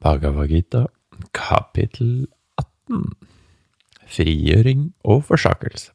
Bhagavad 0.00 0.48
Gita, 0.48 0.86
kapittel 1.32 2.26
18 2.58 3.12
Frigjøring 4.06 4.90
og 5.04 5.24
forsakelse 5.24 5.92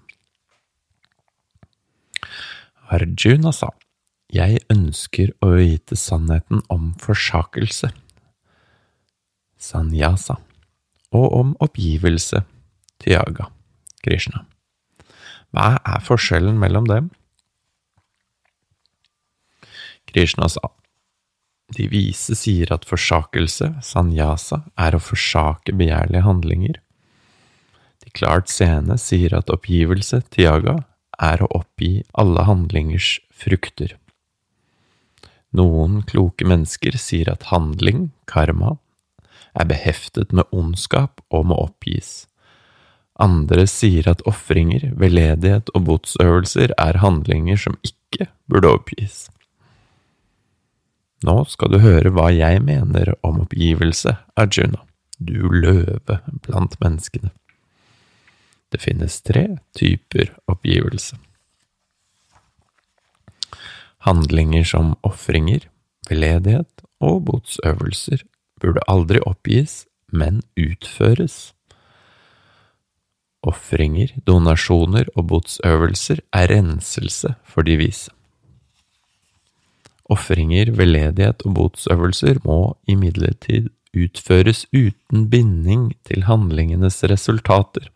Arjuna 2.92 3.54
sa, 3.56 3.70
Jeg 4.34 4.64
ønsker 4.74 5.32
å 5.44 5.54
vite 5.54 5.96
sannheten 5.96 6.60
om 6.72 6.90
forsakelse, 7.00 7.92
sanyasa, 9.56 10.36
og 11.16 11.28
om 11.38 11.54
oppgivelse, 11.64 12.42
tyaga, 13.00 13.48
Krishna. 14.04 14.44
Hva 15.56 15.78
er 15.80 16.04
forskjellen 16.04 16.60
mellom 16.60 16.90
dem? 16.92 17.10
Krishna 20.12 20.52
sa, 20.52 20.74
de 21.76 21.88
vise 21.92 22.36
sier 22.36 22.72
at 22.74 22.88
forsakelse, 22.88 23.70
sanyasa, 23.86 24.64
er 24.80 24.96
å 24.96 25.02
forsake 25.04 25.76
begjærlige 25.78 26.26
handlinger. 26.26 26.80
De 28.04 28.12
klart 28.18 28.52
seende 28.52 28.98
sier 29.00 29.34
at 29.38 29.52
oppgivelse, 29.54 30.22
tiaga, 30.34 30.82
er 31.22 31.44
å 31.44 31.50
oppgi 31.62 32.02
alle 32.18 32.46
handlingers 32.48 33.20
frukter. 33.44 33.96
Noen 35.56 36.00
kloke 36.08 36.48
mennesker 36.48 36.96
sier 37.00 37.30
at 37.32 37.50
handling, 37.52 38.10
karma, 38.26 38.78
er 39.54 39.68
beheftet 39.68 40.32
med 40.32 40.48
ondskap 40.56 41.20
og 41.30 41.50
må 41.52 41.58
oppgis. 41.60 42.26
Andre 43.22 43.68
sier 43.70 44.08
at 44.10 44.24
ofringer, 44.30 44.88
veldedighet 44.98 45.70
og 45.76 45.86
botsøvelser 45.90 46.74
er 46.80 47.02
handlinger 47.04 47.60
som 47.60 47.76
ikke 47.86 48.32
burde 48.50 48.72
oppgis. 48.72 49.28
Nå 51.22 51.36
skal 51.46 51.70
du 51.70 51.82
høre 51.84 52.10
hva 52.14 52.32
jeg 52.34 52.64
mener 52.66 53.14
om 53.22 53.44
oppgivelse, 53.44 54.16
Arjuna, 54.40 54.82
du 55.22 55.52
løve 55.54 56.18
blant 56.48 56.78
menneskene. 56.82 57.30
Det 58.72 58.82
finnes 58.82 59.20
tre 59.22 59.44
typer 59.78 60.32
oppgivelse. 60.50 61.20
Handlinger 64.08 64.66
som 64.66 64.96
ofringer, 65.06 65.68
veldedighet 66.10 66.86
og 67.04 67.26
botsøvelser 67.28 68.24
burde 68.62 68.82
aldri 68.90 69.22
oppgis, 69.28 69.84
men 70.10 70.42
utføres. 70.58 71.52
Ofringer, 73.46 74.16
donasjoner 74.26 75.12
og 75.16 75.28
botsøvelser 75.30 76.24
er 76.34 76.50
renselse 76.50 77.36
for 77.46 77.68
de 77.68 77.78
vise. 77.78 78.10
Ofringer, 80.12 80.74
veldedighet 80.76 81.46
og 81.48 81.56
botsøvelser 81.56 82.42
må 82.44 82.76
imidlertid 82.90 83.70
utføres 83.96 84.66
uten 84.76 85.28
binding 85.32 85.92
til 86.08 86.26
handlingenes 86.28 87.02
resultater. 87.12 87.90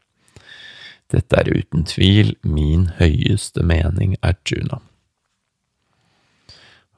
Dette 1.12 1.38
er 1.38 1.52
uten 1.54 1.86
tvil 1.88 2.34
min 2.44 2.90
høyeste 2.98 3.64
mening, 3.64 4.16
Arjuna. 4.26 4.82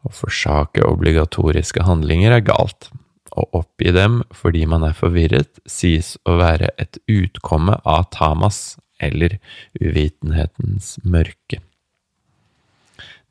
Å 0.06 0.14
forsake 0.14 0.86
obligatoriske 0.88 1.84
handlinger 1.84 2.38
er 2.38 2.46
galt. 2.48 2.90
Å 3.38 3.44
oppgi 3.60 3.92
dem 3.94 4.22
fordi 4.34 4.64
man 4.70 4.86
er 4.88 4.96
forvirret, 4.98 5.60
sies 5.68 6.16
å 6.26 6.38
være 6.40 6.72
et 6.80 7.02
utkomme 7.12 7.76
av 7.84 8.08
tamas, 8.16 8.78
eller 8.98 9.38
uvitenhetens 9.78 10.96
mørke. 11.06 11.60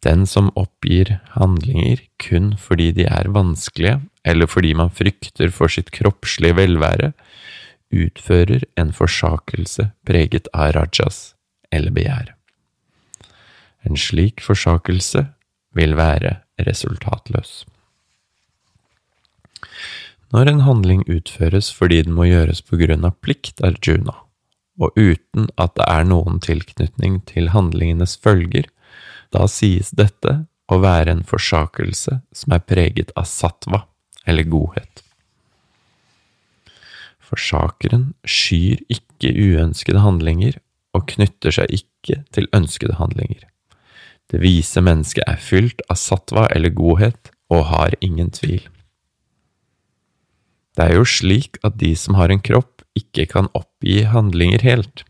Den 0.04 0.26
som 0.28 0.50
oppgir 0.58 1.16
handlinger 1.34 2.02
kun 2.22 2.52
fordi 2.60 2.90
de 2.98 3.06
er 3.08 3.30
vanskelige, 3.32 4.00
eller 4.24 4.46
fordi 4.50 4.74
man 4.74 4.92
frykter 4.92 5.50
for 5.54 5.72
sitt 5.72 5.90
kroppslige 5.94 6.56
velvære, 6.58 7.12
utfører 7.94 8.66
en 8.76 8.92
forsakelse 8.92 9.90
preget 10.06 10.50
av 10.52 10.74
rajas 10.76 11.36
eller 11.72 11.94
begjær. 11.94 12.34
En 13.86 13.96
slik 13.96 14.42
forsakelse 14.42 15.28
vil 15.76 15.94
være 15.96 16.40
resultatløs. 16.66 17.64
Når 20.34 20.50
en 20.50 20.62
handling 20.66 21.04
utføres 21.06 21.70
fordi 21.72 22.02
den 22.02 22.16
må 22.16 22.26
gjøres 22.26 22.62
på 22.66 22.78
grunn 22.80 23.06
av 23.06 23.14
plikt, 23.22 23.62
Arjuna, 23.64 24.16
og 24.80 24.96
uten 24.98 25.46
at 25.56 25.76
det 25.78 25.86
er 25.86 26.08
noen 26.08 26.40
tilknytning 26.42 27.20
til 27.30 27.52
handlingenes 27.54 28.16
følger, 28.20 28.66
da 29.36 29.46
sies 29.50 29.92
dette 29.92 30.38
å 30.72 30.78
være 30.82 31.12
en 31.12 31.24
forsakelse 31.26 32.20
som 32.34 32.54
er 32.56 32.64
preget 32.64 33.12
av 33.18 33.28
sattva, 33.30 33.84
eller 34.26 34.48
godhet. 34.50 35.02
Forsakeren 37.26 38.12
skyr 38.26 38.80
ikke 38.90 39.32
uønskede 39.34 40.02
handlinger 40.02 40.58
og 40.96 41.08
knytter 41.12 41.54
seg 41.54 41.74
ikke 41.74 42.22
til 42.34 42.48
ønskede 42.56 42.96
handlinger. 43.00 43.44
Det 44.30 44.40
vise 44.42 44.82
mennesket 44.82 45.26
er 45.26 45.42
fylt 45.42 45.82
av 45.90 45.98
sattva 46.00 46.48
eller 46.54 46.74
godhet 46.74 47.30
og 47.52 47.68
har 47.70 47.94
ingen 48.02 48.32
tvil. 48.34 48.64
Det 50.76 50.88
er 50.88 50.98
jo 50.98 51.06
slik 51.08 51.60
at 51.66 51.78
de 51.80 51.92
som 51.96 52.18
har 52.18 52.32
en 52.32 52.42
kropp, 52.42 52.82
ikke 52.96 53.26
kan 53.28 53.48
oppgi 53.56 54.02
handlinger 54.08 54.62
helt. 54.64 55.04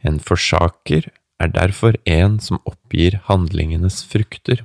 En 0.00 0.18
forsaker 0.20 1.10
er 1.38 1.52
derfor 1.54 1.96
en 2.08 2.38
som 2.42 2.60
oppgir 2.66 3.20
handlingenes 3.28 4.02
frukter. 4.06 4.64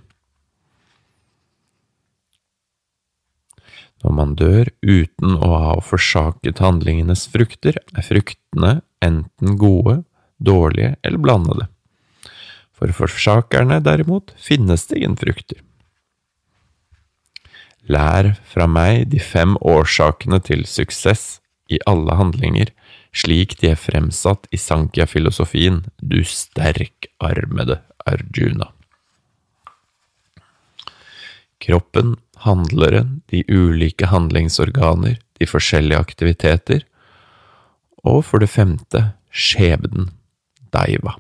Når 4.04 4.16
man 4.18 4.34
dør 4.36 4.72
uten 4.84 5.38
å 5.38 5.52
ha 5.54 5.76
forsaket 5.86 6.60
handlingenes 6.64 7.28
frukter, 7.32 7.78
er 7.96 8.04
fruktene 8.04 8.82
enten 9.04 9.56
gode, 9.62 10.02
dårlige 10.44 10.98
eller 11.04 11.22
blandede. 11.24 11.70
For 12.74 12.92
forsakerne, 12.92 13.80
derimot, 13.86 14.34
finnes 14.36 14.90
det 14.90 15.00
ingen 15.00 15.16
frukter. 15.16 15.62
Lær 17.88 18.34
fra 18.48 18.68
meg 18.68 19.10
de 19.12 19.20
fem 19.24 19.56
årsakene 19.60 20.40
til 20.44 20.66
suksess 20.68 21.38
i 21.72 21.80
alle 21.88 22.16
handlinger, 22.20 22.72
slik 23.14 23.58
de 23.62 23.72
er 23.74 23.80
fremsatt 23.80 24.48
i 24.52 24.60
Sankhya-filosofien, 24.60 25.84
du 26.02 26.24
sterkarmede 26.26 27.80
Arjuna. 28.10 28.72
Kroppen, 31.64 32.18
handleren, 32.44 33.22
de 33.32 33.44
ulike 33.48 34.10
handlingsorganer, 34.12 35.20
de 35.40 35.48
forskjellige 35.48 36.00
aktiviteter, 36.00 36.84
og 38.04 38.26
for 38.28 38.44
det 38.44 38.52
femte, 38.52 39.14
skjebnen, 39.32 40.10
daiva. 40.74 41.16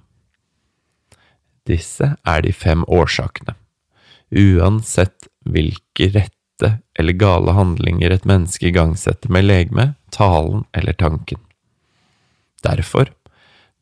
Disse 1.69 2.15
er 2.27 2.43
de 2.43 2.51
fem 2.51 2.83
årsakene. 2.91 3.55
Uansett 4.33 5.29
hvilke 5.47 6.09
rette 6.11 6.73
eller 6.99 7.15
gale 7.15 7.55
handlinger 7.55 8.11
et 8.11 8.27
menneske 8.27 8.67
igangsetter 8.67 9.31
med 9.31 9.47
legeme, 9.47 9.93
talen 10.11 10.65
eller 10.75 10.97
tanken. 10.99 11.39
Derfor, 12.63 13.11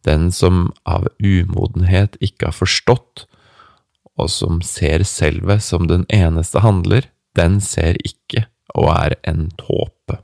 den 0.05 0.31
som 0.33 0.71
av 0.89 1.07
umodenhet 1.21 2.17
ikke 2.21 2.49
har 2.49 2.57
forstått, 2.57 3.27
og 4.19 4.29
som 4.29 4.61
ser 4.65 5.05
selve 5.07 5.59
som 5.63 5.87
den 5.89 6.05
eneste 6.13 6.61
handler, 6.65 7.07
den 7.37 7.61
ser 7.63 7.97
ikke 8.05 8.47
og 8.75 8.89
er 8.93 9.15
en 9.27 9.49
tåpe. 9.59 10.19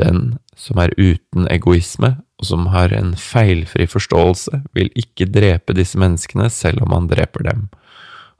Den 0.00 0.38
som 0.58 0.80
er 0.82 0.94
uten 0.98 1.46
egoisme, 1.52 2.16
og 2.40 2.48
som 2.48 2.68
har 2.72 2.94
en 2.96 3.12
feilfri 3.18 3.86
forståelse, 3.86 4.64
vil 4.74 4.90
ikke 4.98 5.28
drepe 5.30 5.76
disse 5.76 6.00
menneskene 6.00 6.48
selv 6.50 6.82
om 6.86 6.94
han 6.96 7.10
dreper 7.10 7.46
dem, 7.46 7.68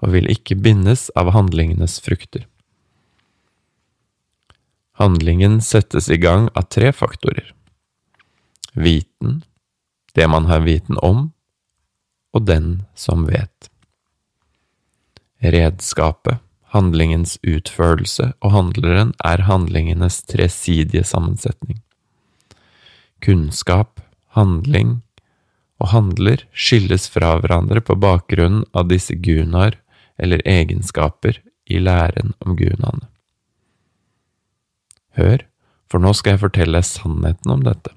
og 0.03 0.15
vil 0.17 0.31
ikke 0.33 0.59
bindes 0.59 1.09
av 1.19 1.31
handlingenes 1.37 2.01
frukter. 2.03 2.49
Handlingen 4.99 5.61
settes 5.65 6.11
i 6.13 6.19
gang 6.21 6.49
av 6.59 6.69
tre 6.73 6.91
faktorer 6.95 7.53
viten, 8.73 9.43
det 10.15 10.29
man 10.29 10.49
har 10.51 10.65
viten 10.67 10.99
om, 10.99 11.31
og 12.33 12.47
den 12.49 12.83
som 12.95 13.27
vet. 13.29 13.69
Redskapet, 15.43 16.39
handlingens 16.73 17.37
utførelse 17.43 18.33
og 18.41 18.55
handleren 18.55 19.13
er 19.25 19.45
handlingenes 19.49 20.23
tresidige 20.31 21.05
sammensetning. 21.05 21.83
Kunnskap, 23.23 24.01
handling 24.33 25.01
og 25.83 25.91
handler 25.93 26.45
skilles 26.55 27.09
fra 27.11 27.35
hverandre 27.43 27.83
på 27.85 27.99
bakgrunn 27.99 28.63
av 28.73 28.89
disse 28.93 29.17
gunaer 29.19 29.77
eller 30.17 30.45
egenskaper 30.49 31.41
i 31.67 31.81
læren 31.83 32.33
om 32.45 32.57
gunaene. 32.57 33.09
Hør, 35.19 35.43
for 35.91 36.01
nå 36.01 36.15
skal 36.17 36.37
jeg 36.37 36.45
fortelle 36.47 36.81
sannheten 36.87 37.53
om 37.53 37.67
dette. 37.67 37.93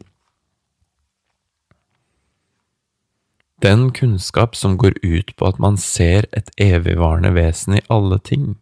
Den 3.63 3.91
kunnskap 3.95 4.55
som 4.55 4.75
går 4.77 4.97
ut 5.03 5.31
på 5.39 5.47
at 5.47 5.59
man 5.63 5.77
ser 5.79 6.27
et 6.35 6.49
evigvarende 6.59 7.31
vesen 7.37 7.77
i 7.77 7.85
alle 7.89 8.19
ting, 8.19 8.57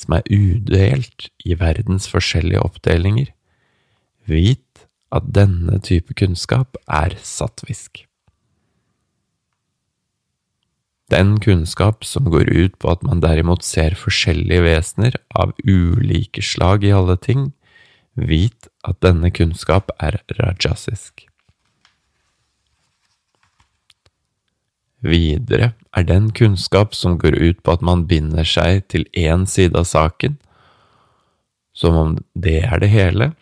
som 0.00 0.16
er 0.16 0.30
udelt 0.32 1.28
i 1.44 1.58
verdens 1.60 2.08
forskjellige 2.08 2.62
oppdelinger. 2.64 3.28
Vit 4.24 4.86
at 5.12 5.28
denne 5.36 5.80
type 5.84 6.16
kunnskap 6.16 6.80
er 6.88 7.16
sattvisk. 7.20 8.08
Den 11.08 11.38
kunnskap 11.40 12.04
som 12.04 12.28
går 12.28 12.50
ut 12.52 12.74
på 12.80 12.90
at 12.92 13.04
man 13.04 13.22
derimot 13.24 13.64
ser 13.64 13.96
forskjellige 13.96 14.64
vesener 14.64 15.16
av 15.32 15.54
ulike 15.64 16.44
slag 16.44 16.84
i 16.84 16.92
alle 16.92 17.16
ting, 17.16 17.52
vit 18.12 18.68
at 18.84 19.00
denne 19.04 19.30
kunnskap 19.32 19.92
er 20.00 20.20
rajasisk. 20.40 21.27
Videre 25.04 25.72
er 25.94 26.06
den 26.06 26.32
kunnskap 26.34 26.94
som 26.94 27.18
går 27.22 27.36
ut 27.38 27.62
på 27.62 27.76
at 27.76 27.84
man 27.86 28.06
binder 28.10 28.46
seg 28.46 28.88
til 28.90 29.06
én 29.14 29.46
side 29.46 29.78
av 29.78 29.86
saken, 29.86 30.38
som 31.72 31.96
om 31.96 32.16
det 32.34 32.64
er 32.66 32.82
det 32.82 32.90
hele, 32.90 33.32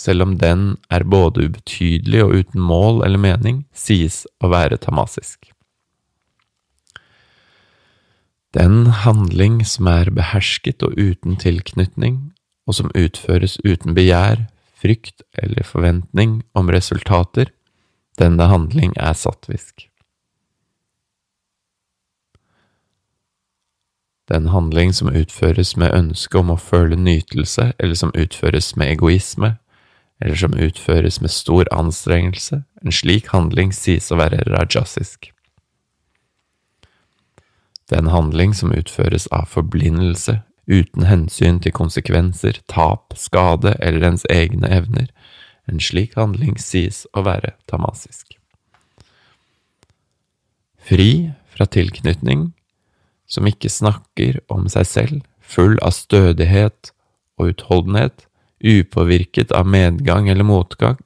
selv 0.00 0.24
om 0.24 0.38
den 0.40 0.78
er 0.88 1.04
både 1.04 1.44
ubetydelig 1.50 2.22
og 2.24 2.34
uten 2.40 2.62
mål 2.64 3.02
eller 3.04 3.20
mening, 3.20 3.64
sies 3.76 4.24
å 4.40 4.48
være 4.48 4.80
tamasisk. 4.80 5.50
Den 8.56 8.88
handling 9.04 9.60
som 9.68 9.86
er 9.92 10.08
behersket 10.10 10.82
og 10.82 10.96
uten 10.96 11.36
tilknytning, 11.38 12.32
og 12.66 12.80
som 12.80 12.90
utføres 12.96 13.60
uten 13.62 13.94
begjær, 13.94 14.48
frykt 14.80 15.20
eller 15.36 15.66
forventning 15.68 16.40
om 16.56 16.72
resultater, 16.72 17.52
denne 18.18 18.48
handling 18.48 18.96
er 18.96 19.12
sattvisk. 24.30 24.36
Den 24.36 24.48
handling 24.48 24.92
som 24.94 25.08
utføres 25.08 25.76
med 25.76 25.92
ønske 25.92 26.38
om 26.38 26.50
å 26.50 26.56
føle 26.56 26.96
nytelse, 26.96 27.72
eller 27.78 27.94
som 27.94 28.12
utføres 28.14 28.76
med 28.76 28.88
egoisme, 28.88 29.58
eller 30.20 30.36
som 30.36 30.54
utføres 30.54 31.20
med 31.20 31.30
stor 31.30 31.66
anstrengelse, 31.72 32.62
en 32.84 32.92
slik 32.92 33.32
handling 33.32 33.72
sies 33.72 34.10
å 34.12 34.16
være 34.16 34.44
rajasisk. 34.46 35.32
Den 37.90 38.06
handling 38.06 38.54
som 38.54 38.72
utføres 38.72 39.26
av 39.32 39.48
forblindelse, 39.48 40.42
uten 40.70 41.02
hensyn 41.02 41.60
til 41.60 41.72
konsekvenser, 41.72 42.60
tap, 42.68 43.12
skade 43.16 43.74
eller 43.80 44.06
ens 44.06 44.24
egne 44.30 44.68
evner, 44.68 45.10
en 45.66 45.80
slik 45.80 46.14
handling 46.14 46.56
sies 46.58 47.06
å 47.12 47.22
være 47.22 47.56
tamasisk. 47.66 48.38
Fri 50.78 51.32
fra 51.50 51.66
tilknytning 51.66 52.52
som 53.30 53.46
ikke 53.46 53.70
snakker 53.70 54.40
om 54.50 54.66
seg 54.70 54.88
selv, 54.88 55.20
full 55.40 55.78
av 55.86 55.94
stødighet 55.94 56.90
og 57.38 57.54
utholdenhet, 57.54 58.26
upåvirket 58.60 59.54
av 59.56 59.68
medgang 59.70 60.28
eller 60.28 60.46
motgang. 60.46 60.98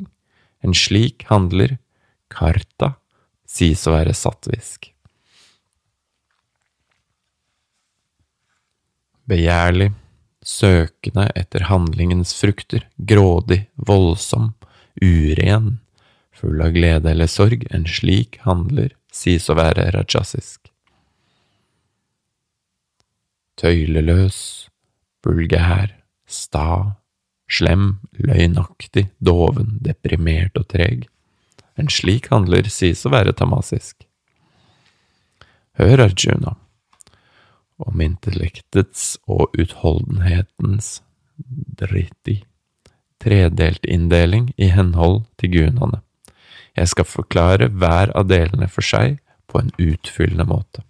En 0.64 0.74
slik 0.74 1.26
handler, 1.28 1.76
karta, 2.32 2.94
sies 3.46 3.84
å 3.86 3.94
være 3.94 4.16
sattvisk. 4.16 4.90
Begjærlig, 9.28 9.92
søkende 10.44 11.30
etter 11.36 11.68
handlingens 11.70 12.34
frukter, 12.36 12.88
grådig, 12.96 13.64
voldsom, 13.76 14.52
uren, 15.00 15.78
full 16.34 16.60
av 16.64 16.74
glede 16.76 17.12
eller 17.12 17.30
sorg, 17.30 17.64
en 17.70 17.88
slik 17.88 18.40
handler 18.44 18.92
sies 19.14 19.48
å 19.48 19.56
være 19.56 19.92
rajasisk 19.94 20.73
tøyleløs, 23.60 24.68
bulgær, 25.24 25.92
sta, 26.26 26.96
slem, 27.50 27.98
løgnaktig, 28.18 29.08
doven, 29.24 29.78
deprimert 29.84 30.56
og 30.58 30.68
treg. 30.72 31.06
En 31.78 31.90
slik 31.90 32.30
handler 32.32 32.68
sies 32.70 33.04
å 33.06 33.12
være 33.14 33.34
tamasisk. 33.36 34.06
Hør, 35.78 36.04
Arjuna, 36.06 36.54
om 37.82 38.02
intellektets 38.04 39.16
og 39.26 39.54
utholdenhetens 39.58 41.00
dritti, 41.80 42.44
tredelt 43.22 43.86
inndeling 43.90 44.52
i 44.56 44.70
henhold 44.70 45.24
til 45.40 45.56
gunaene. 45.56 46.00
Jeg 46.74 46.90
skal 46.90 47.06
forklare 47.06 47.70
hver 47.70 48.12
av 48.18 48.28
delene 48.30 48.68
for 48.70 48.86
seg 48.86 49.18
på 49.50 49.60
en 49.62 49.70
utfyllende 49.78 50.46
måte. 50.46 50.82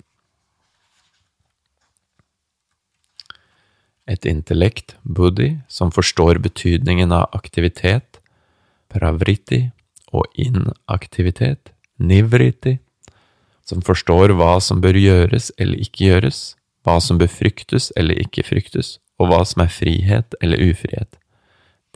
Et 4.11 4.27
intellekt, 4.29 4.97
buddhi, 5.03 5.59
som 5.69 5.93
forstår 5.93 6.39
betydningen 6.45 7.13
av 7.13 7.31
aktivitet, 7.33 8.21
pravriti, 8.93 9.71
og 10.15 10.29
inaktivitet, 10.39 11.73
nivriti, 11.99 12.79
som 13.65 13.83
forstår 13.83 14.35
hva 14.39 14.59
som 14.63 14.83
bør 14.85 14.99
gjøres 15.01 15.51
eller 15.59 15.81
ikke 15.83 16.11
gjøres, 16.11 16.41
hva 16.85 17.01
som 17.03 17.19
bør 17.19 17.33
fryktes 17.33 17.91
eller 17.99 18.21
ikke 18.23 18.45
fryktes, 18.47 18.99
og 19.19 19.33
hva 19.33 19.41
som 19.49 19.65
er 19.65 19.73
frihet 19.73 20.37
eller 20.45 20.61
ufrihet. 20.63 21.17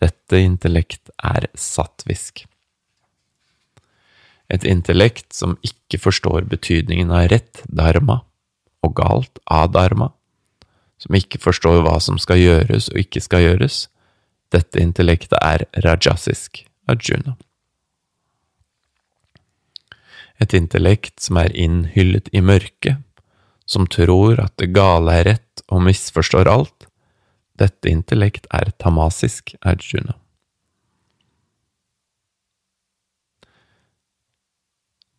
Dette 0.00 0.40
intellekt 0.40 1.10
er 1.18 1.48
sattvisk. 1.58 2.46
Et 4.48 4.64
intellekt 4.64 5.34
som 5.36 5.58
ikke 5.66 6.00
forstår 6.00 6.46
betydningen 6.48 7.10
av 7.12 7.28
rett, 7.34 7.62
dharma, 7.68 8.22
og 8.86 8.94
galt, 8.96 9.42
adharma, 9.44 10.12
som 10.98 11.14
ikke 11.14 11.40
forstår 11.42 11.82
hva 11.86 11.98
som 12.02 12.18
skal 12.20 12.40
gjøres 12.42 12.90
og 12.92 13.02
ikke 13.02 13.22
skal 13.22 13.44
gjøres. 13.44 13.86
Dette 14.54 14.80
intellektet 14.82 15.38
er 15.40 15.66
rajasisk, 15.84 16.64
Arjuna. 16.88 17.36
Et 20.38 20.54
intellekt 20.54 21.18
som 21.20 21.38
er 21.40 21.54
innhyllet 21.54 22.30
i 22.32 22.40
mørket, 22.40 23.02
som 23.66 23.86
tror 23.90 24.38
at 24.40 24.54
det 24.60 24.70
gale 24.72 25.18
er 25.20 25.26
rett 25.32 25.64
og 25.68 25.82
misforstår 25.88 26.48
alt. 26.50 26.86
Dette 27.58 27.90
intellekt 27.90 28.46
er 28.54 28.70
tamasisk, 28.78 29.56
Arjuna. 29.66 30.14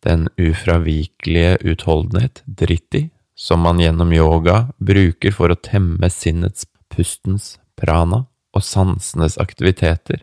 Den 0.00 0.30
ufravikelige 0.40 1.58
utholdenhet, 1.68 2.40
dritti, 2.46 3.10
som 3.40 3.60
man 3.60 3.80
gjennom 3.80 4.12
yoga 4.12 4.68
bruker 4.76 5.32
for 5.32 5.48
å 5.48 5.56
temme 5.56 6.10
sinnets, 6.12 6.66
pustens, 6.92 7.54
prana 7.80 8.26
og 8.52 8.64
sansenes 8.66 9.38
aktiviteter. 9.40 10.20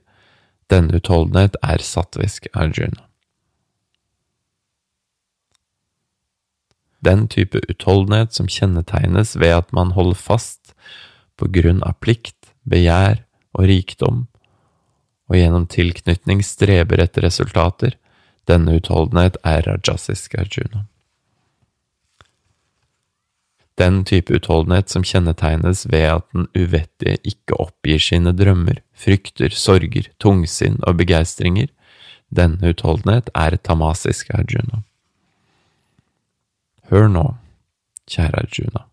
Denne 0.69 0.99
utholdenhet 0.99 1.55
er 1.65 1.81
sattvisk 1.81 2.45
arjuna. 2.53 3.07
Den 7.01 7.25
type 7.33 7.57
utholdenhet 7.65 8.37
som 8.37 8.51
kjennetegnes 8.53 9.33
ved 9.41 9.55
at 9.55 9.73
man 9.73 9.95
holder 9.97 10.19
fast 10.21 10.75
på 11.41 11.49
grunn 11.55 11.81
av 11.87 11.97
plikt, 12.05 12.51
begjær 12.69 13.23
og 13.57 13.65
rikdom, 13.71 14.19
og 15.25 15.39
gjennom 15.39 15.65
tilknytning 15.73 16.45
streber 16.45 17.01
etter 17.01 17.25
resultater, 17.25 17.97
denne 18.45 18.77
utholdenhet 18.77 19.41
er 19.41 19.65
rajasisk 19.65 20.37
arjuna 20.37 20.85
den 23.77 24.01
type 24.05 24.33
utholdenhet 24.33 24.89
som 24.89 25.05
kjennetegnes 25.05 25.85
ved 25.91 26.07
at 26.15 26.25
den 26.33 26.47
uvettige 26.57 27.19
ikke 27.27 27.59
oppgir 27.61 28.01
sine 28.01 28.33
drømmer, 28.33 28.81
frykter, 28.97 29.53
sorger, 29.53 30.09
tungsinn 30.21 30.79
og 30.87 30.97
begeistringer. 31.01 31.69
Denne 32.33 32.73
utholdenhet 32.73 33.29
er 33.37 33.57
tamasisk 33.61 34.33
Arjuna. 34.35 34.81
Hør 36.89 37.07
nå, 37.11 37.25
kjære 38.09 38.43
Arjuna, 38.45 38.85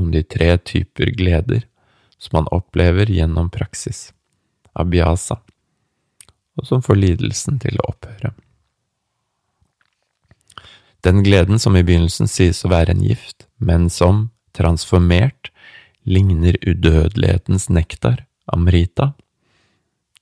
om 0.00 0.10
de 0.14 0.22
tre 0.22 0.54
typer 0.56 1.12
gleder 1.18 1.66
som 2.16 2.38
man 2.38 2.48
opplever 2.56 3.10
gjennom 3.12 3.50
praksis, 3.52 4.08
abhyasa, 4.72 5.36
og 6.56 6.66
som 6.70 6.82
får 6.82 7.00
lidelsen 7.02 7.60
til 7.60 7.76
å 7.82 7.90
opphøre. 7.92 8.32
Den 11.04 11.20
gleden 11.26 11.60
som 11.60 11.76
i 11.76 11.82
begynnelsen 11.84 12.30
sies 12.30 12.62
å 12.64 12.70
være 12.72 12.94
en 12.94 13.02
gift, 13.04 13.44
men 13.64 13.88
som, 13.90 14.28
transformert, 14.56 15.50
ligner 16.04 16.56
udødelighetens 16.62 17.68
nektar, 17.72 18.24
amrita. 18.46 19.12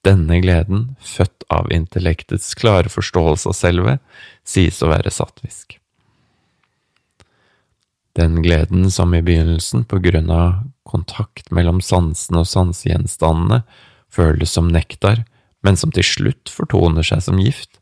Denne 0.06 0.40
gleden, 0.42 0.96
født 1.02 1.44
av 1.50 1.70
intellektets 1.74 2.54
klare 2.58 2.90
forståelse 2.90 3.50
av 3.50 3.58
selve, 3.58 3.98
sies 4.46 4.80
å 4.82 4.90
være 4.90 5.12
sattvisk. 5.14 5.78
Den 8.18 8.42
gleden 8.44 8.90
som 8.92 9.14
i 9.14 9.22
begynnelsen, 9.24 9.86
på 9.88 9.98
grunn 10.04 10.30
av 10.30 10.66
kontakt 10.84 11.48
mellom 11.54 11.80
sansene 11.80 12.42
og 12.42 12.50
sansegjenstandene, 12.50 13.62
føles 14.12 14.52
som 14.52 14.68
nektar, 14.68 15.24
men 15.62 15.78
som 15.78 15.94
til 15.94 16.04
slutt 16.04 16.50
fortoner 16.52 17.06
seg 17.06 17.22
som 17.24 17.40
gift, 17.40 17.78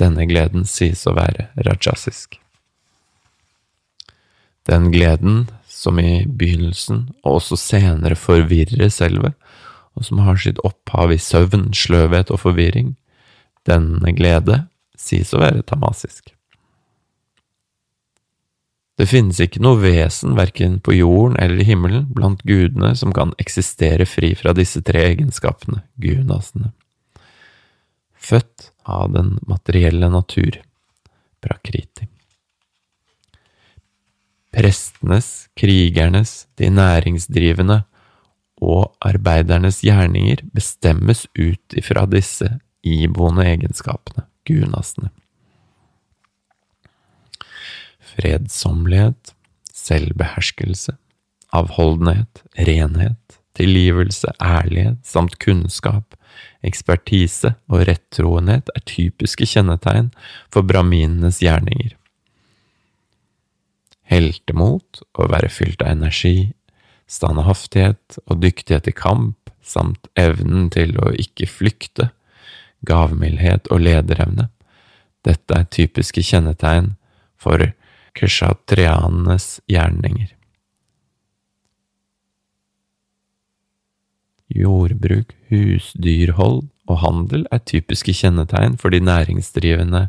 denne 0.00 0.26
gleden 0.30 0.66
sies 0.66 1.04
å 1.06 1.14
være 1.14 1.50
rajasisk. 1.66 2.40
Den 4.68 4.90
gleden 4.92 5.46
som 5.68 5.98
i 6.00 6.26
begynnelsen 6.26 7.06
og 7.22 7.38
også 7.38 7.56
senere 7.60 8.18
forvirrer 8.18 8.90
selve, 8.92 9.32
og 9.96 10.06
som 10.06 10.20
har 10.26 10.38
sitt 10.40 10.60
opphav 10.66 11.12
i 11.14 11.20
søvn, 11.22 11.70
sløvhet 11.74 12.32
og 12.34 12.42
forvirring, 12.44 12.96
denne 13.68 14.12
glede 14.16 14.66
sies 14.98 15.32
å 15.34 15.40
være 15.42 15.64
tamasisk. 15.66 16.34
Det 18.98 19.06
finnes 19.06 19.38
ikke 19.38 19.62
noe 19.62 19.78
vesen, 19.78 20.34
verken 20.34 20.80
på 20.82 20.96
jorden 20.96 21.36
eller 21.38 21.62
i 21.62 21.68
himmelen, 21.68 22.08
blant 22.10 22.42
gudene 22.42 22.96
som 22.98 23.14
kan 23.14 23.30
eksistere 23.38 24.08
fri 24.10 24.32
fra 24.34 24.50
disse 24.58 24.82
tre 24.82 25.04
egenskapene, 25.12 25.84
gunasene. 26.02 26.72
Født 28.18 28.72
av 28.82 29.12
den 29.14 29.36
materielle 29.46 30.10
natur, 30.10 30.58
prakriti. 31.44 32.08
Prestenes, 35.08 35.48
krigernes, 35.56 36.48
de 36.58 36.68
næringsdrivende 36.68 37.82
og 38.60 38.92
arbeidernes 39.00 39.80
gjerninger 39.80 40.42
bestemmes 40.52 41.26
ut 41.32 41.76
ifra 41.76 42.04
disse 42.06 42.58
iboende 42.84 43.46
egenskapene, 43.46 44.26
gunasene 44.44 45.08
fredsommelighet, 48.18 49.34
selvbeherskelse, 49.72 50.92
avholdenhet, 51.52 52.42
renhet, 52.58 53.38
tilgivelse, 53.54 54.32
ærlighet 54.42 54.98
samt 55.04 55.38
kunnskap, 55.38 56.16
ekspertise 56.62 57.54
og 57.68 57.86
rettroenhet 57.88 58.72
er 58.74 58.84
typiske 58.84 59.46
kjennetegn 59.46 60.10
for 60.52 60.66
brahminenes 60.66 61.40
gjerninger. 61.44 61.97
Heltemot, 64.08 65.02
og 65.18 65.32
være 65.32 65.50
fylt 65.52 65.82
av 65.84 65.92
energi, 65.92 66.52
standhaftighet 67.08 68.20
og 68.26 68.40
dyktighet 68.42 68.88
i 68.88 68.96
kamp, 68.96 69.52
samt 69.64 70.08
evnen 70.16 70.68
til 70.72 70.94
å 71.00 71.12
ikke 71.16 71.48
flykte, 71.50 72.10
gavmildhet 72.88 73.68
og 73.74 73.82
lederevne. 73.84 74.48
Dette 75.26 75.56
er 75.56 75.68
typiske 75.74 76.22
kjennetegn 76.24 76.94
for 77.40 77.72
kshatrianenes 78.18 79.58
gjerninger. 79.70 80.32
Jordbruk, 84.48 85.34
husdyrhold 85.50 86.62
og 86.88 87.00
handel 87.02 87.44
er 87.52 87.60
typiske 87.68 88.14
kjennetegn 88.16 88.78
for 88.80 88.94
de 88.94 89.02
næringsdrivende 89.04 90.06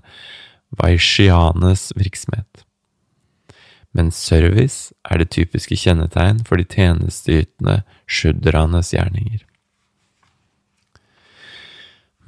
vaishianes 0.79 1.89
virksomhet. 1.99 2.63
Men 3.97 4.11
service 4.13 4.93
er 5.09 5.21
det 5.21 5.31
typiske 5.33 5.77
kjennetegn 5.79 6.43
for 6.45 6.61
de 6.61 6.67
tjenesteytende 6.69 7.81
shudranes 8.05 8.93
gjerninger. 8.93 9.41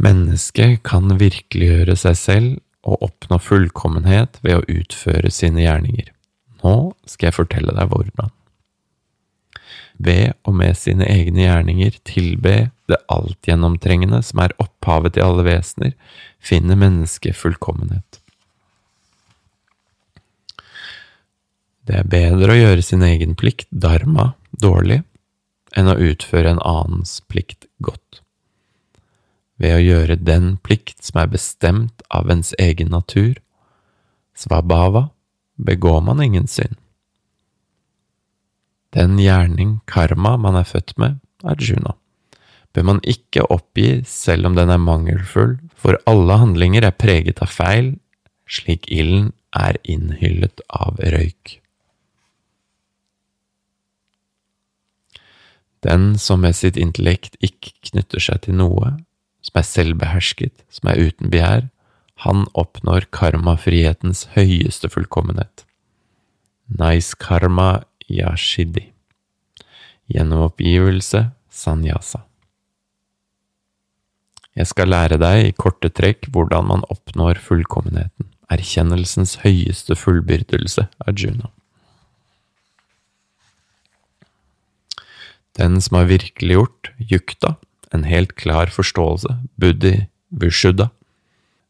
Mennesket 0.01 0.81
kan 0.87 1.19
virkeliggjøre 1.21 1.95
seg 1.99 2.17
selv 2.17 2.51
og 2.81 3.03
oppnå 3.05 3.37
fullkommenhet 3.37 4.39
ved 4.41 4.57
å 4.57 4.79
utføre 4.79 5.29
sine 5.33 5.61
gjerninger. 5.67 6.09
Nå 6.63 6.93
skal 7.09 7.29
jeg 7.29 7.37
fortelle 7.37 7.75
deg 7.77 7.91
hvordan. 7.91 8.31
Ved 10.01 10.33
og 10.49 10.55
med 10.57 10.77
sine 10.79 11.05
egne 11.05 11.43
gjerninger 11.45 11.99
tilbe 12.07 12.55
det 12.89 12.97
altgjennomtrengende 13.13 14.23
som 14.25 14.41
er 14.41 14.55
opphavet 14.61 15.13
til 15.13 15.27
alle 15.27 15.45
vesener, 15.45 15.93
finner 16.41 16.79
mennesket 16.79 17.37
fullkommenhet. 17.37 18.20
Det 21.87 21.97
er 21.97 22.09
bedre 22.09 22.53
å 22.53 22.59
gjøre 22.59 22.85
sin 22.85 23.03
egen 23.05 23.33
plikt, 23.35 23.67
dharma, 23.71 24.33
dårlig, 24.51 25.01
enn 25.75 25.89
å 25.89 25.99
utføre 25.99 26.51
en 26.53 26.65
annens 26.67 27.19
plikt 27.31 27.65
godt 27.79 28.21
ved 29.61 29.77
å 29.77 29.81
gjøre 29.83 30.17
den 30.17 30.55
plikt 30.65 31.03
som 31.05 31.21
er 31.21 31.31
bestemt 31.31 32.01
av 32.09 32.31
ens 32.33 32.55
egen 32.61 32.89
natur, 32.93 33.37
svabhava, 34.33 35.09
begår 35.61 36.01
man 36.05 36.23
ingen 36.23 36.47
synd. 36.49 36.77
Den 38.91 39.19
gjerning, 39.21 39.79
karma, 39.87 40.33
man 40.41 40.57
er 40.59 40.67
født 40.67 40.97
med, 40.99 41.21
Arjuna, 41.47 41.93
bør 42.73 42.87
man 42.89 43.03
ikke 43.07 43.45
oppgi 43.53 44.01
selv 44.07 44.49
om 44.49 44.57
den 44.57 44.73
er 44.73 44.81
mangelfull, 44.81 45.59
for 45.77 45.99
alle 46.09 46.41
handlinger 46.41 46.87
er 46.87 46.97
preget 46.97 47.43
av 47.45 47.53
feil, 47.53 47.93
slik 48.49 48.89
ilden 48.91 49.31
er 49.55 49.77
innhyllet 49.87 50.63
av 50.73 50.99
røyk. 50.99 51.60
Den 55.81 56.17
som 56.21 56.43
med 56.45 56.55
sitt 56.55 56.77
intellekt 56.77 57.37
ikke 57.41 57.73
knytter 57.89 58.21
seg 58.21 58.43
til 58.45 58.57
noe, 58.59 58.95
som 59.41 59.57
er 59.57 59.65
selvbehersket, 59.65 60.63
som 60.69 60.91
er 60.91 61.01
uten 61.09 61.31
begjær, 61.33 61.69
han 62.21 62.45
oppnår 62.53 63.07
karmafrihetens 63.09 64.27
høyeste 64.35 64.91
fullkommenhet. 64.93 65.63
Nice 66.69 67.17
karma 67.17 67.81
yashidi. 68.05 68.91
Gjennom 70.11 70.45
oppgivelse 70.51 71.31
sanyasa. 71.49 72.21
Jeg 74.53 74.67
skal 74.67 74.91
lære 74.91 75.17
deg 75.17 75.47
i 75.47 75.55
korte 75.55 75.89
trekk 75.89 76.27
hvordan 76.35 76.67
man 76.67 76.85
oppnår 76.91 77.39
fullkommenheten, 77.41 78.27
erkjennelsens 78.51 79.37
høyeste 79.45 79.95
fullbyrdelse, 79.95 80.89
Arjuna. 81.07 81.49
Den 85.57 85.81
som 85.81 85.99
har 85.99 86.09
virkeliggjort 86.09 86.91
jukta, 86.97 87.55
en 87.91 88.05
helt 88.07 88.35
klar 88.39 88.71
forståelse, 88.71 89.35
buddhi, 89.59 90.07
vishuddha, 90.29 90.89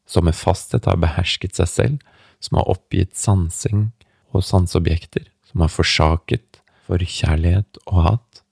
som 0.06 0.28
med 0.28 0.36
fasthet 0.38 0.86
har 0.86 1.00
behersket 1.02 1.58
seg 1.58 1.70
selv, 1.70 1.98
som 2.42 2.58
har 2.58 2.70
oppgitt 2.70 3.16
sansing 3.18 3.90
og 4.32 4.44
sanseobjekter, 4.46 5.26
som 5.50 5.64
har 5.64 5.72
forsaket 5.72 6.62
for 6.86 7.02
kjærlighet 7.02 7.80
og 7.86 8.06
hat, 8.06 8.42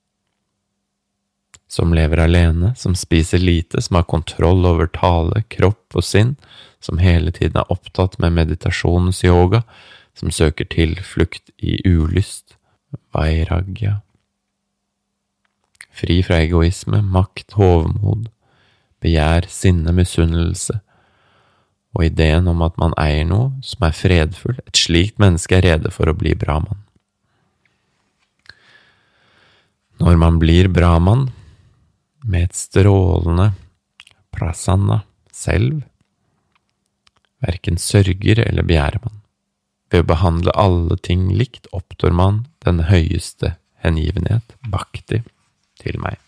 som 1.70 1.94
lever 1.94 2.18
alene, 2.24 2.72
som 2.76 2.96
spiser 2.98 3.38
lite, 3.38 3.78
som 3.82 4.00
har 4.00 4.08
kontroll 4.10 4.64
over 4.66 4.90
tale, 4.90 5.44
kropp 5.54 5.94
og 5.94 6.02
sinn, 6.02 6.34
som 6.82 6.98
hele 6.98 7.30
tiden 7.30 7.60
er 7.60 7.70
opptatt 7.70 8.16
med 8.18 8.34
meditasjonens 8.34 9.22
yoga, 9.26 9.62
som 10.18 10.32
søker 10.34 10.66
tilflukt 10.66 11.52
i 11.62 11.78
ulyst, 11.86 12.56
vairagya, 13.14 14.00
fri 15.90 16.20
fra 16.26 16.40
egoisme, 16.44 17.02
makt, 17.02 17.56
hovmod, 17.58 18.28
begjær, 19.02 19.48
sinne, 19.50 19.92
misunnelse 19.96 20.80
og 21.96 22.06
ideen 22.06 22.46
om 22.50 22.62
at 22.62 22.76
man 22.78 22.94
eier 23.00 23.26
noe 23.26 23.50
som 23.66 23.86
er 23.86 23.96
fredfull, 23.96 24.58
et 24.62 24.78
slikt 24.78 25.18
menneske 25.22 25.58
er 25.58 25.66
rede 25.66 25.90
for 25.94 26.10
å 26.10 26.16
bli 26.16 26.36
brahman. 26.38 26.78
Når 30.00 30.20
man 30.20 30.38
blir 30.40 30.70
brahman, 30.72 31.28
med 32.20 32.50
et 32.50 32.56
strålende 32.56 33.50
prasanna 34.34 35.00
selv, 35.32 35.82
verken 37.40 37.80
sørger 37.80 38.42
eller 38.44 38.66
begjærer 38.68 39.00
man. 39.04 39.16
Ved 39.90 40.04
å 40.04 40.10
behandle 40.12 40.54
alle 40.54 40.98
ting 41.02 41.30
likt 41.34 41.66
oppnår 41.74 42.14
man 42.14 42.42
den 42.64 42.84
høyeste 42.86 43.56
hengivenhet, 43.82 44.54
bhakti 44.68 45.22
til 45.80 45.98
meg. 46.02 46.18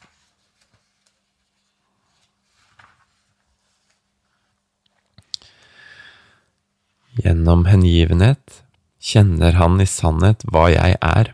Gjennom 7.23 7.67
hengivenhet 7.69 8.63
kjenner 9.03 9.59
han 9.59 9.81
i 9.83 9.89
sannhet 9.89 10.45
hva 10.49 10.69
jeg 10.73 10.97
er. 10.99 11.33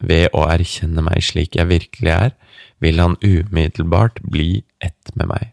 Ved 0.00 0.30
å 0.32 0.46
erkjenne 0.48 1.04
meg 1.04 1.20
slik 1.26 1.58
jeg 1.58 1.68
virkelig 1.68 2.12
er, 2.14 2.30
vil 2.80 3.02
han 3.02 3.18
umiddelbart 3.20 4.22
bli 4.24 4.62
ett 4.80 5.12
med 5.12 5.28
meg. 5.28 5.50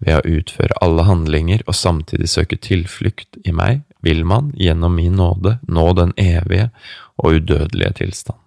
Ved 0.00 0.20
å 0.20 0.36
utføre 0.38 0.78
alle 0.80 1.04
handlinger 1.08 1.64
og 1.66 1.76
samtidig 1.76 2.30
søke 2.30 2.56
tilflukt 2.56 3.40
i 3.42 3.52
meg, 3.52 3.82
vil 4.00 4.22
man 4.24 4.54
gjennom 4.56 4.94
min 4.96 5.18
nåde 5.18 5.58
nå 5.68 5.90
den 5.98 6.14
evige 6.16 6.70
og 7.18 7.40
udødelige 7.40 7.98
tilstand. 8.04 8.38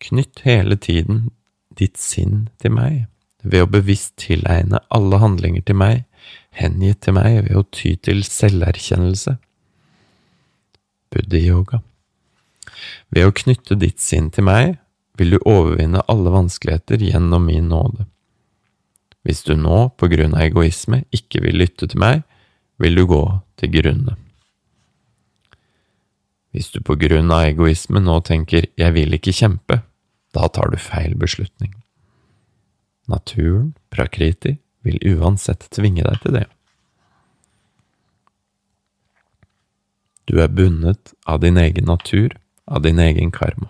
Knytt 0.00 0.42
hele 0.46 0.76
tiden 0.80 1.28
ditt 1.76 1.98
sinn 2.00 2.48
til 2.60 2.74
meg, 2.76 3.06
ved 3.42 3.64
å 3.64 3.70
bevisst 3.70 4.16
tilegne 4.20 4.80
alle 4.92 5.20
handlinger 5.20 5.64
til 5.68 5.78
meg, 5.80 6.04
hengitt 6.56 7.02
til 7.04 7.16
meg 7.16 7.44
ved 7.46 7.56
å 7.56 7.64
ty 7.72 7.94
til 7.96 8.22
selverkjennelse. 8.26 9.36
Buddhi-yoga. 11.10 11.80
Ved 13.10 13.26
å 13.26 13.34
knytte 13.34 13.76
ditt 13.80 14.00
sinn 14.02 14.30
til 14.34 14.46
meg, 14.46 14.78
vil 15.18 15.36
du 15.36 15.38
overvinne 15.44 16.04
alle 16.08 16.32
vanskeligheter 16.32 17.02
gjennom 17.04 17.48
min 17.48 17.68
nåde. 17.68 18.06
Hvis 19.26 19.42
du 19.44 19.52
nå, 19.58 19.90
på 20.00 20.08
grunn 20.08 20.36
av 20.36 20.46
egoisme, 20.46 21.02
ikke 21.12 21.42
vil 21.44 21.60
lytte 21.60 21.90
til 21.90 22.00
meg, 22.00 22.22
vil 22.80 22.96
du 22.96 23.04
gå 23.10 23.24
til 23.60 23.72
grunne. 23.74 24.16
Hvis 26.50 26.72
du 26.72 26.80
på 26.82 26.96
grunn 26.98 27.30
av 27.30 27.44
egoisme 27.50 28.00
nå 28.02 28.16
tenker 28.26 28.70
jeg 28.80 28.94
vil 28.96 29.14
ikke 29.14 29.34
kjempe, 29.36 29.82
da 30.36 30.48
tar 30.48 30.70
du 30.70 30.78
feil 30.78 31.16
beslutning. 31.18 31.74
Naturen, 33.10 33.74
prakriti, 33.90 34.58
vil 34.86 35.00
uansett 35.16 35.66
tvinge 35.74 36.04
deg 36.06 36.22
til 36.22 36.36
det. 36.38 36.46
Du 40.30 40.38
er 40.38 40.52
bundet 40.52 41.12
av 41.26 41.40
din 41.42 41.58
egen 41.58 41.88
natur, 41.90 42.36
av 42.70 42.84
din 42.86 43.00
egen 43.02 43.32
karma. 43.34 43.68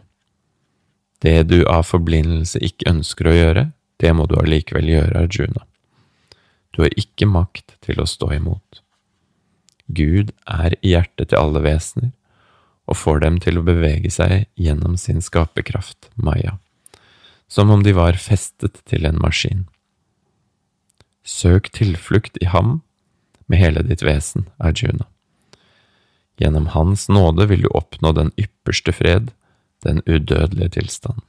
Det 1.25 1.49
du 1.49 1.65
av 1.69 1.87
forblindelse 1.89 2.61
ikke 2.65 2.91
ønsker 2.91 3.29
å 3.29 3.37
gjøre, 3.37 3.65
det 4.01 4.13
må 4.17 4.27
du 4.29 4.37
allikevel 4.41 4.89
gjøre, 4.89 5.25
Arjuna. 5.25 5.65
Du 6.73 6.83
har 6.85 6.95
ikke 7.01 7.29
makt 7.29 7.75
til 7.85 8.01
å 8.01 8.09
stå 8.09 8.31
imot. 8.37 8.83
Gud 9.89 10.31
er 10.47 10.77
i 10.81 10.93
hjertet 10.95 11.33
til 11.33 11.41
alle 11.41 11.65
vesener, 11.65 12.13
og 12.91 12.99
får 12.99 13.23
dem 13.23 13.39
til 13.43 13.61
å 13.61 13.67
bevege 13.67 14.11
seg 14.11 14.49
gjennom 14.59 14.97
sin 14.99 15.23
skaperkraft, 15.23 16.11
Maya, 16.19 16.59
som 17.47 17.71
om 17.71 17.85
de 17.87 17.95
var 17.95 18.19
festet 18.19 18.83
til 18.91 19.07
en 19.07 19.21
maskin. 19.23 19.69
Søk 21.23 21.71
tilflukt 21.77 22.39
i 22.43 22.51
ham 22.51 22.81
med 23.47 23.63
hele 23.63 23.85
ditt 23.87 24.03
vesen, 24.03 24.49
Arjuna. 24.59 25.07
Gjennom 26.41 26.71
Hans 26.75 27.09
nåde 27.13 27.47
vil 27.51 27.67
du 27.67 27.71
oppnå 27.77 28.15
den 28.17 28.33
ypperste 28.41 28.95
fred, 28.97 29.31
den 29.85 30.01
udødelige 30.07 30.75
tilstand. 30.81 31.21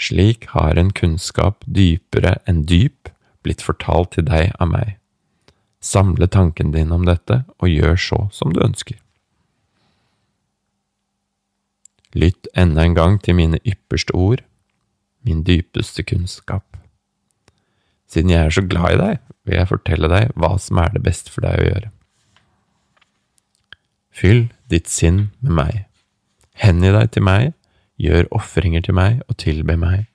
Slik 0.00 0.46
har 0.54 0.78
en 0.80 0.92
kunnskap 0.96 1.64
dypere 1.66 2.38
enn 2.48 2.62
dyp 2.68 3.10
blitt 3.44 3.64
fortalt 3.64 4.14
til 4.16 4.28
deg 4.28 4.54
av 4.60 4.70
meg. 4.72 4.96
Samle 5.80 6.28
tanken 6.28 6.72
din 6.72 6.92
om 6.92 7.06
dette, 7.08 7.42
og 7.60 7.72
gjør 7.72 7.96
så 7.96 8.20
som 8.36 8.52
du 8.52 8.60
ønsker. 8.64 9.00
Lytt 12.14 12.48
enda 12.58 12.82
en 12.84 12.94
gang 12.94 13.20
til 13.22 13.36
mine 13.38 13.60
ypperste 13.66 14.14
ord, 14.14 14.42
min 15.22 15.44
dypeste 15.46 16.02
kunnskap. 16.02 16.64
Siden 18.10 18.30
jeg 18.30 18.46
er 18.46 18.50
så 18.50 18.64
glad 18.66 18.94
i 18.94 18.98
deg, 18.98 19.18
vil 19.46 19.58
jeg 19.60 19.70
fortelle 19.70 20.10
deg 20.10 20.32
hva 20.34 20.56
som 20.58 20.80
er 20.82 20.90
det 20.94 21.04
beste 21.06 21.30
for 21.30 21.46
deg 21.46 21.60
å 21.60 21.68
gjøre. 21.68 21.90
Fyll 24.10 24.48
ditt 24.72 24.90
sinn 24.90 25.28
med 25.38 25.54
meg. 25.54 25.76
Hengi 26.58 26.90
deg 26.92 27.12
til 27.14 27.24
meg, 27.24 27.52
gjør 28.00 28.26
ofringer 28.34 28.82
til 28.82 28.96
meg 28.98 29.20
og 29.28 29.38
tilbe 29.38 29.76
meg. 29.78 30.08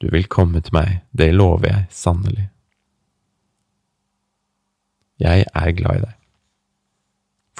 Du 0.00 0.08
vil 0.08 0.24
komme 0.32 0.62
til 0.64 0.72
meg, 0.72 1.02
det 1.12 1.34
lover 1.34 1.68
jeg 1.68 1.86
sannelig. 1.92 2.48
Jeg 5.20 5.44
er 5.44 5.72
glad 5.76 6.00
i 6.00 6.04
deg. 6.06 6.16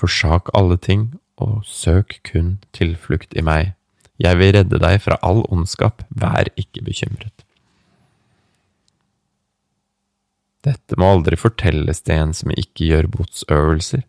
Forsak 0.00 0.48
alle 0.56 0.78
ting 0.80 1.10
og 1.40 1.62
søk 1.66 2.18
kun 2.26 2.58
tilflukt 2.76 3.34
i 3.36 3.44
meg. 3.44 3.74
Jeg 4.20 4.36
vil 4.36 4.52
redde 4.56 4.80
deg 4.82 5.00
fra 5.00 5.16
all 5.24 5.42
ondskap, 5.48 6.04
vær 6.10 6.50
ikke 6.60 6.84
bekymret. 6.84 7.44
Dette 10.60 10.96
må 11.00 11.08
aldri 11.14 11.38
fortelles 11.40 12.02
til 12.04 12.20
en 12.20 12.34
som 12.36 12.52
ikke 12.52 12.90
gjør 12.90 13.08
botsøvelser, 13.14 14.04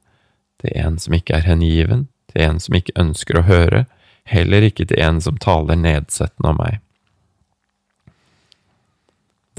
til 0.61 0.77
en 0.77 0.97
som 0.99 1.15
ikke 1.15 1.37
er 1.37 1.47
hengiven, 1.47 2.09
til 2.31 2.43
en 2.43 2.59
som 2.59 2.75
ikke 2.75 2.97
ønsker 2.99 3.39
å 3.39 3.47
høre, 3.47 3.85
heller 4.27 4.67
ikke 4.67 4.85
til 4.89 4.99
en 5.01 5.21
som 5.23 5.39
taler 5.41 5.79
nedsettende 5.79 6.51
om 6.51 6.59
meg. 6.59 6.81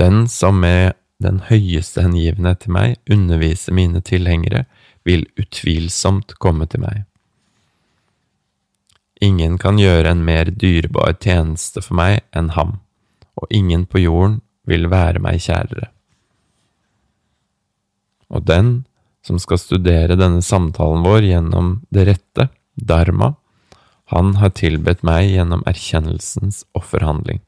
Den 0.00 0.26
som 0.29 0.61
med 0.61 0.93
den 1.23 1.41
høyeste 1.49 2.05
hengivenhet 2.05 2.62
til 2.64 2.75
meg 2.76 2.97
underviser 3.11 3.75
mine 3.76 4.02
tilhengere, 4.05 4.67
vil 5.07 5.25
utvilsomt 5.41 6.37
komme 6.43 6.69
til 6.71 6.85
meg. 6.85 7.02
Ingen 9.42 9.58
kan 9.58 9.78
gjøre 9.80 10.12
en 10.12 10.23
mer 10.23 10.52
dyrebar 10.54 11.17
tjeneste 11.19 11.82
for 11.82 11.99
meg 11.99 12.21
enn 12.36 12.52
ham, 12.54 12.76
og 13.34 13.50
ingen 13.50 13.88
på 13.90 14.04
jorden 14.04 14.38
vil 14.71 14.86
være 14.93 15.19
meg 15.23 15.40
kjærere. 15.43 15.88
Og 18.30 18.47
den 18.47 18.84
som 19.26 19.40
skal 19.43 19.58
studere 19.58 20.19
denne 20.19 20.43
samtalen 20.47 21.02
vår 21.02 21.26
gjennom 21.26 21.73
det 21.90 22.06
rette, 22.06 22.49
dharma, 22.76 23.34
han 24.14 24.36
har 24.38 24.54
tilbedt 24.54 25.02
meg 25.06 25.32
gjennom 25.32 25.67
erkjennelsens 25.67 26.62
offerhandling. 26.78 27.43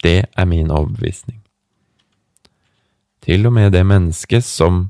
Det 0.00 0.24
er 0.24 0.48
min 0.48 0.72
overbevisning. 0.72 1.42
Til 3.20 3.44
og 3.44 3.58
med 3.58 3.74
det 3.76 3.84
mennesket 3.84 4.46
som 4.48 4.86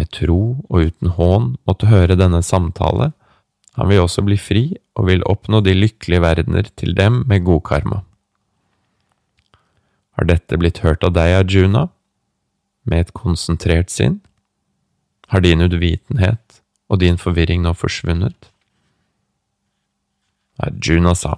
med 0.00 0.08
tro 0.16 0.64
og 0.70 0.88
uten 0.88 1.12
hån 1.18 1.56
måtte 1.68 1.92
høre 1.92 2.16
denne 2.16 2.40
samtale, 2.40 3.12
han 3.78 3.88
vil 3.90 4.02
også 4.02 4.24
bli 4.26 4.36
fri 4.40 4.64
og 4.98 5.06
vil 5.06 5.22
oppnå 5.30 5.60
de 5.62 5.74
lykkelige 5.76 6.22
verdener 6.24 6.66
til 6.74 6.96
dem 6.98 7.22
med 7.30 7.46
god 7.46 7.62
karma. 7.68 8.02
Har 10.18 10.26
dette 10.26 10.58
blitt 10.58 10.82
hørt 10.82 11.04
av 11.06 11.14
deg, 11.14 11.36
Arjuna, 11.44 11.86
med 12.82 13.06
et 13.06 13.12
konsentrert 13.14 13.92
sinn? 13.94 14.18
Har 15.30 15.44
din 15.44 15.62
uvitenhet 15.62 16.58
og 16.90 16.98
din 17.04 17.20
forvirring 17.20 17.62
nå 17.62 17.74
forsvunnet? 17.78 18.50
Arjuna 20.58 21.14
sa, 21.14 21.36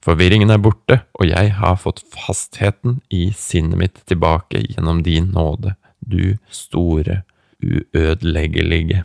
forvirringen 0.00 0.54
er 0.54 0.62
borte, 0.64 1.02
og 1.20 1.28
jeg 1.28 1.52
har 1.58 1.76
fått 1.76 2.00
fastheten 2.08 3.02
i 3.12 3.26
sinnet 3.36 3.76
mitt 3.76 4.00
tilbake 4.08 4.62
gjennom 4.70 5.02
din 5.04 5.28
nåde, 5.36 5.74
du 6.00 6.38
store, 6.48 7.20
uødeleggelige. 7.60 9.04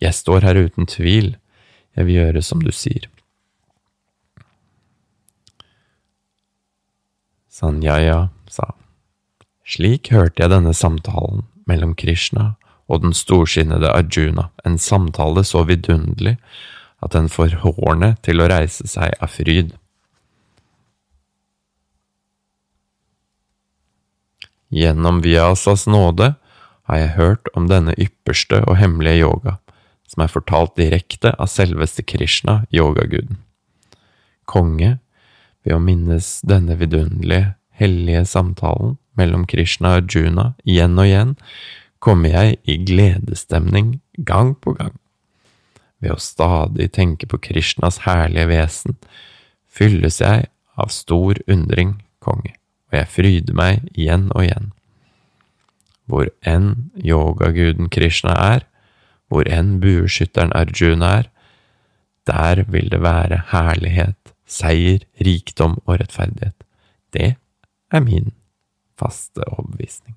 Jeg 0.00 0.16
står 0.16 0.48
her 0.48 0.64
uten 0.64 0.88
tvil, 0.88 1.34
jeg 1.96 2.08
vil 2.08 2.18
gjøre 2.20 2.42
som 2.44 2.62
du 2.64 2.72
sier. 2.74 3.08
Sanjaya 7.52 8.30
sa, 8.50 8.72
slik 9.68 10.10
hørte 10.14 10.42
jeg 10.42 10.50
denne 10.50 10.72
samtalen 10.74 11.44
mellom 11.68 11.92
Krishna 11.94 12.54
og 12.88 13.04
den 13.04 13.14
storsinnede 13.16 13.92
Arjuna, 13.92 14.48
en 14.64 14.78
samtale 14.80 15.44
så 15.46 15.62
vidunderlig 15.68 16.38
at 17.02 17.14
den 17.16 17.28
får 17.32 17.60
hårene 17.62 18.14
til 18.24 18.42
å 18.42 18.48
reise 18.50 18.86
seg 18.88 19.14
av 19.22 19.32
fryd. 19.34 19.74
Gjennom 24.72 25.20
Vyasas 25.20 25.84
nåde 25.90 26.32
har 26.88 26.98
jeg 26.98 27.16
hørt 27.18 27.50
om 27.58 27.68
denne 27.68 27.94
ypperste 28.00 28.62
og 28.64 28.78
hemmelige 28.80 29.26
yoga, 29.26 29.58
som 30.12 30.24
er 30.24 30.32
fortalt 30.32 30.76
direkte 30.76 31.32
av 31.40 31.48
selveste 31.48 32.04
Krishna, 32.04 32.62
yogaguden. 32.74 33.40
Konge, 34.44 34.98
ved 35.64 35.76
å 35.76 35.80
minnes 35.82 36.40
denne 36.44 36.76
vidunderlige, 36.76 37.54
hellige 37.72 38.26
samtalen 38.28 38.98
mellom 39.16 39.46
Krishna 39.48 39.96
og 39.98 40.12
Juna 40.12 40.52
igjen 40.68 40.98
og 40.98 41.08
igjen, 41.08 41.36
kommer 42.02 42.34
jeg 42.34 42.58
i 42.68 42.76
gledesstemning 42.82 44.00
gang 44.28 44.52
på 44.58 44.74
gang. 44.76 44.96
Ved 46.02 46.16
å 46.16 46.20
stadig 46.20 46.90
tenke 46.96 47.28
på 47.30 47.38
Krishnas 47.40 48.02
herlige 48.04 48.50
vesen 48.50 48.98
fylles 49.72 50.18
jeg 50.20 50.48
av 50.76 50.90
stor 50.92 51.38
undring, 51.46 52.00
konge, 52.20 52.56
og 52.90 52.98
jeg 52.98 53.10
fryder 53.14 53.56
meg 53.56 53.86
igjen 53.94 54.28
og 54.34 54.44
igjen. 54.44 54.72
Hvor 56.10 56.28
enn 56.44 56.90
yogaguden 56.98 57.88
Krishna 57.92 58.34
er, 58.34 58.66
hvor 59.32 59.48
enn 59.48 59.78
bueskytteren 59.80 60.52
Arjuna 60.52 61.12
er, 61.22 61.28
der 62.28 62.64
vil 62.68 62.90
det 62.92 63.00
være 63.02 63.40
herlighet, 63.50 64.34
seier, 64.46 65.00
rikdom 65.24 65.78
og 65.86 66.02
rettferdighet. 66.02 66.66
Det 67.16 67.34
er 67.92 68.04
min 68.04 68.32
faste 69.00 69.40
overbevisning. 69.48 70.16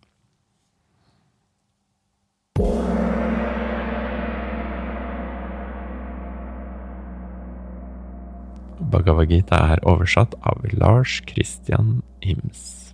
Bhagavad 8.92 9.32
Gita 9.32 9.58
er 9.74 9.82
oversatt 9.88 10.36
av 10.44 10.68
Lars 10.76 11.22
Christian 11.28 12.02
Ims. 12.22 12.94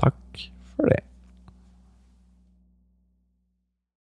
Takk 0.00 0.48
for 0.76 0.92
det. 0.92 1.09